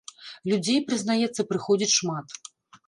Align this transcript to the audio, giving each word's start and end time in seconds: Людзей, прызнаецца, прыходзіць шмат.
Людзей, 0.51 0.79
прызнаецца, 0.87 1.41
прыходзіць 1.53 1.95
шмат. 1.99 2.27